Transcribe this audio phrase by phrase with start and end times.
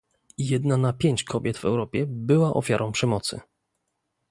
[0.37, 3.39] Jedna na pięć kobiet w Europie była ofiarą przemocy